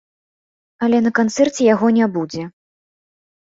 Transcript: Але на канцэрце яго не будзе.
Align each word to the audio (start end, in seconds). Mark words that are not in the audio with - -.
Але 0.87 0.97
на 1.09 1.11
канцэрце 1.21 1.69
яго 1.69 1.87
не 2.01 2.05
будзе. 2.19 2.51